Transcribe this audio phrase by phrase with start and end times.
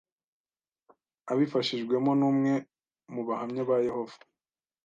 [1.31, 2.53] abifashijwemo n’umwe
[3.13, 4.17] mu Bahamya ba Yehova.